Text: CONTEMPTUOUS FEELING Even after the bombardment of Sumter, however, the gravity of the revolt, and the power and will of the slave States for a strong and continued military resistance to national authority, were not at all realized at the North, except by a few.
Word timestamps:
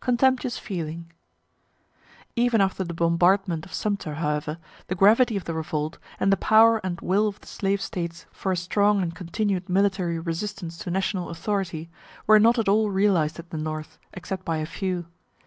CONTEMPTUOUS 0.00 0.58
FEELING 0.58 1.10
Even 2.36 2.60
after 2.60 2.84
the 2.84 2.92
bombardment 2.92 3.64
of 3.64 3.72
Sumter, 3.72 4.16
however, 4.16 4.58
the 4.88 4.94
gravity 4.94 5.38
of 5.38 5.44
the 5.44 5.54
revolt, 5.54 5.96
and 6.20 6.30
the 6.30 6.36
power 6.36 6.82
and 6.84 7.00
will 7.00 7.26
of 7.26 7.40
the 7.40 7.46
slave 7.46 7.80
States 7.80 8.26
for 8.30 8.52
a 8.52 8.56
strong 8.58 9.00
and 9.00 9.14
continued 9.14 9.70
military 9.70 10.18
resistance 10.18 10.76
to 10.80 10.90
national 10.90 11.30
authority, 11.30 11.88
were 12.26 12.38
not 12.38 12.58
at 12.58 12.68
all 12.68 12.90
realized 12.90 13.38
at 13.38 13.48
the 13.48 13.56
North, 13.56 13.98
except 14.12 14.44
by 14.44 14.58
a 14.58 14.66
few. 14.66 15.06